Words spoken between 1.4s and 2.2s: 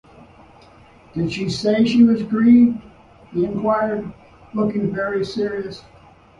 say she